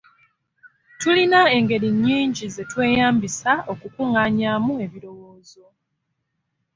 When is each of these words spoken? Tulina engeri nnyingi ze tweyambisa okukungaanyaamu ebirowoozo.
Tulina 0.99 1.41
engeri 1.57 1.89
nnyingi 1.95 2.45
ze 2.55 2.63
tweyambisa 2.71 3.51
okukungaanyaamu 3.71 4.71
ebirowoozo. 4.85 5.65